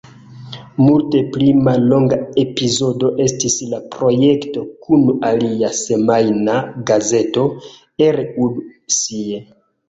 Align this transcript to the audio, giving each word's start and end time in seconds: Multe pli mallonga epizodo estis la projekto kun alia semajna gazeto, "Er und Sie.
Multe 0.83 1.19
pli 1.33 1.49
mallonga 1.65 2.17
epizodo 2.43 3.11
estis 3.25 3.57
la 3.73 3.81
projekto 3.97 4.63
kun 4.87 5.05
alia 5.29 5.69
semajna 5.81 6.57
gazeto, 6.89 7.45
"Er 8.09 8.19
und 8.47 8.59
Sie. 8.99 9.39